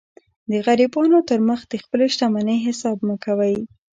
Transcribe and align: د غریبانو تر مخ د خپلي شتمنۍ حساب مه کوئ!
د 0.51 0.53
غریبانو 0.65 1.19
تر 1.29 1.39
مخ 1.47 1.59
د 1.67 1.73
خپلي 1.83 2.07
شتمنۍ 2.13 2.57
حساب 2.67 2.97
مه 3.07 3.15
کوئ! 3.25 3.55